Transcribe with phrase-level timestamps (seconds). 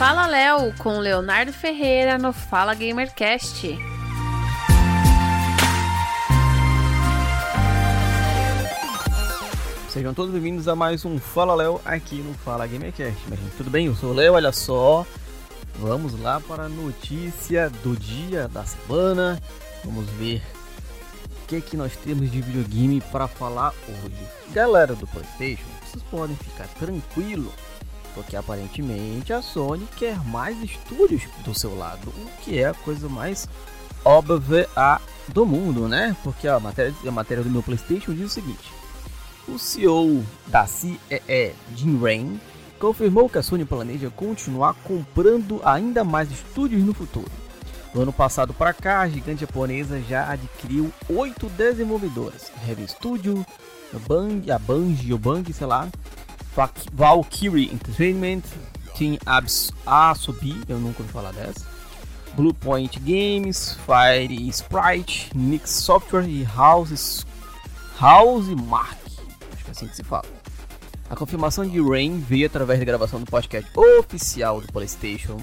[0.00, 3.78] Fala Léo com Leonardo Ferreira no Fala Gamercast.
[9.90, 13.18] Sejam todos bem-vindos a mais um Fala Léo aqui no Fala Gamercast.
[13.28, 13.88] Mas, gente, tudo bem?
[13.88, 15.04] Eu sou o Léo, olha só.
[15.74, 19.38] Vamos lá para a notícia do dia, da semana.
[19.84, 20.42] Vamos ver
[21.42, 24.26] o que, que nós temos de videogame para falar hoje.
[24.54, 27.52] Galera do Playstation, vocês podem ficar tranquilo,
[28.14, 33.08] porque aparentemente a Sony quer mais estúdios do seu lado, o que é a coisa
[33.08, 33.48] mais
[34.04, 34.68] óbvia
[35.28, 36.16] do mundo, né?
[36.22, 38.80] Porque a matéria, a matéria do meu Playstation diz o seguinte
[39.50, 42.40] o CEO da CEE, Jim Rain,
[42.78, 47.30] confirmou que a Sony planeja continuar comprando ainda mais estúdios no futuro.
[47.92, 53.44] Do ano passado para cá, a gigante japonesa já adquiriu oito desenvolvedoras: Heavy Studio,
[53.92, 54.60] a Bang, a
[55.12, 55.88] o Bang, sei lá,
[56.92, 58.42] Valkyrie Entertainment,
[58.96, 61.66] Team Abs Asobi, eu nunca ouvi falar dessa,
[62.34, 67.26] Bluepoint Games, Fire Sprite, Nix Software e House
[67.98, 69.00] House Mark
[69.70, 70.26] assim que se fala.
[71.08, 75.40] A confirmação de Rain veio através da gravação do podcast oficial do PlayStation.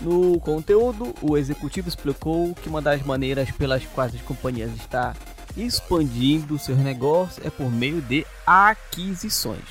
[0.00, 5.14] No conteúdo, o executivo explicou que uma das maneiras pelas quais as companhias está
[5.56, 9.64] expandindo seus negócios é por meio de aquisições.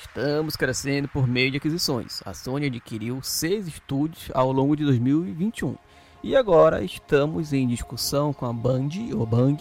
[0.00, 2.22] Estamos crescendo por meio de aquisições.
[2.24, 5.76] A Sony adquiriu seis estúdios ao longo de 2021
[6.22, 9.60] e agora estamos em discussão com a Band ou Bang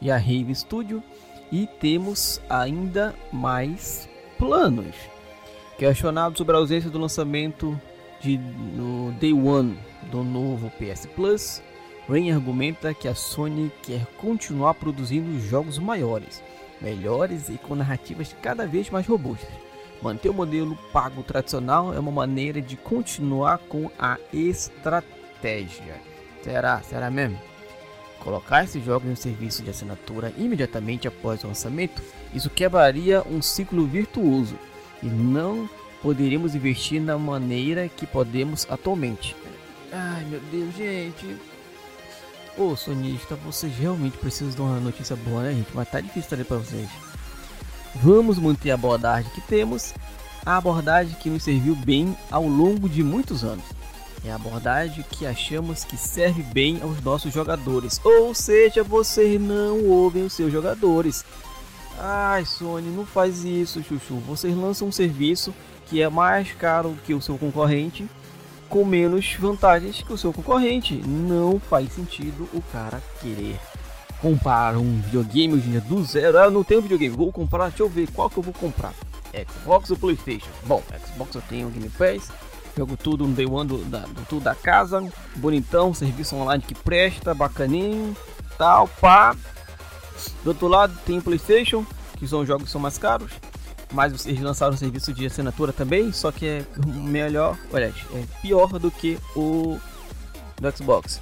[0.00, 1.02] e a Rave Studio
[1.50, 4.94] e temos ainda mais planos.
[5.78, 7.80] Questionado sobre a ausência do lançamento
[8.20, 9.78] de, no Day One
[10.10, 11.62] do novo PS Plus,
[12.06, 16.42] Rain argumenta que a Sony quer continuar produzindo jogos maiores,
[16.78, 19.67] melhores e com narrativas cada vez mais robustas.
[20.02, 26.00] Manter o modelo pago tradicional é uma maneira de continuar com a estratégia.
[26.42, 26.80] Será?
[26.82, 27.38] Será mesmo?
[28.20, 32.02] Colocar esses jogos em serviço de assinatura imediatamente após o lançamento,
[32.34, 34.56] isso quebraria um ciclo virtuoso
[35.02, 35.68] e não
[36.02, 39.34] poderíamos investir na maneira que podemos atualmente.
[39.92, 41.36] Ai meu Deus, gente.
[42.56, 45.70] Ô sonista, vocês realmente precisam de uma notícia boa, né, gente?
[45.74, 46.88] Mas tá difícil trazer para vocês.
[48.00, 49.92] Vamos manter a abordagem que temos,
[50.46, 53.64] a abordagem que nos serviu bem ao longo de muitos anos.
[54.24, 58.00] É a abordagem que achamos que serve bem aos nossos jogadores.
[58.04, 61.24] Ou seja, vocês não ouvem os seus jogadores.
[61.98, 64.16] Ai, Sony, não faz isso, Chuchu.
[64.26, 65.52] Vocês lançam um serviço
[65.86, 68.06] que é mais caro que o seu concorrente,
[68.68, 70.94] com menos vantagens que o seu concorrente.
[71.04, 73.58] Não faz sentido o cara querer
[74.20, 76.38] comprar um videogame hoje em dia do zero.
[76.38, 78.92] Ah, não tenho videogame, vou comprar, deixa eu ver qual que eu vou comprar.
[79.62, 80.48] Xbox ou Playstation?
[80.64, 82.30] Bom, Xbox eu tenho Game Pass,
[82.78, 85.04] Jogo tudo no Day One do, da, do tudo da casa.
[85.34, 88.16] Bonitão, serviço online que presta, bacaninho,
[88.56, 89.34] tal, pá.
[90.44, 91.84] Do outro lado tem Playstation,
[92.16, 93.32] que são jogos que são mais caros.
[93.92, 98.78] Mas eles lançaram um serviço de assinatura também, só que é melhor, olha, é pior
[98.78, 99.76] do que o
[100.60, 101.20] do Xbox.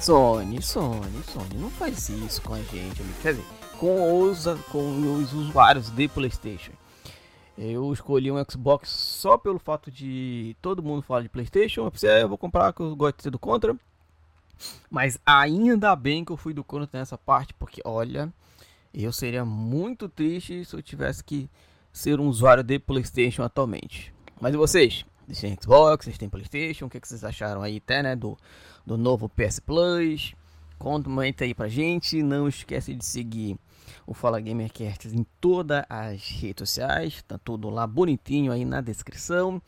[0.00, 3.44] Sony, Sony, Sony, não faz isso com a gente, quer dizer,
[3.78, 6.72] com os, com os usuários de PlayStation.
[7.58, 11.92] Eu escolhi um Xbox só pelo fato de todo mundo falar de PlayStation.
[12.02, 13.76] É, eu vou comprar que eu gosto de ser do Contra.
[14.90, 18.32] Mas ainda bem que eu fui do Contra nessa parte, porque olha,
[18.94, 21.50] eu seria muito triste se eu tivesse que
[21.92, 24.14] ser um usuário de PlayStation atualmente.
[24.40, 25.04] Mas e vocês?
[25.30, 26.86] Vocês têm Xbox, vocês têm PlayStation?
[26.86, 28.36] O que, que vocês acharam aí, até, né, do,
[28.84, 30.34] do novo PS Plus?
[30.76, 32.20] Comenta aí pra gente.
[32.20, 33.56] Não esquece de seguir
[34.04, 39.62] o Fala Gamercast em todas as redes sociais, tá tudo lá bonitinho aí na descrição.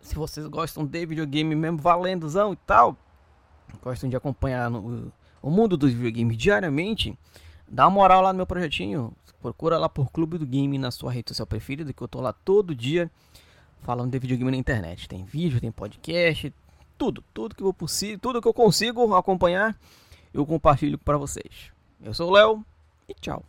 [0.00, 2.96] Se vocês gostam de videogame mesmo valendozão e tal,
[3.82, 7.16] gostam de acompanhar no, o mundo dos videogames diariamente,
[7.68, 9.12] dá uma moral lá no meu projetinho.
[9.40, 12.32] Procura lá por Clube do Game na sua rede social preferida, que eu tô lá
[12.32, 13.10] todo dia
[13.84, 15.08] falando de videogame na internet.
[15.08, 16.52] Tem vídeo, tem podcast,
[16.98, 19.76] tudo, tudo que eu possível, tudo que eu consigo acompanhar,
[20.32, 21.70] eu compartilho para vocês.
[22.02, 22.64] Eu sou o Léo
[23.08, 23.44] e tchau.